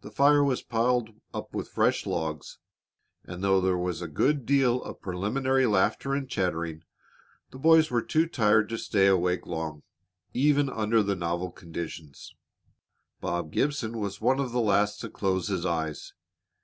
[0.00, 2.58] The fire was piled up with fresh logs,
[3.22, 6.82] and though there was a good deal of preliminary laughter and chattering,
[7.52, 9.84] the boys were too tired to stay awake long,
[10.34, 12.34] even under the novel conditions.
[13.20, 16.12] Bob Gibson was one of the last to close his eyes.